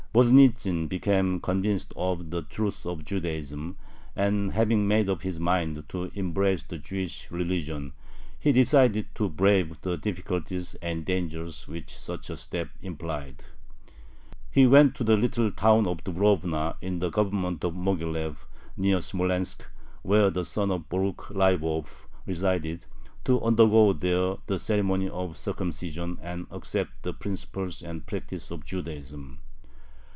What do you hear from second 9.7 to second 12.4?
the difficulties and dangers which such a